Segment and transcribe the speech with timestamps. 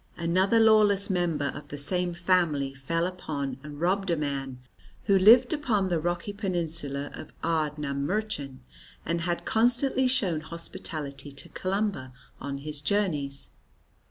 [0.17, 4.57] Another lawless member of the same family fell upon and robbed a man
[5.03, 8.61] who lived upon the rocky peninsula of Ardnamurchan,
[9.05, 13.51] and had constantly shown hospitality to Columba on his journeys.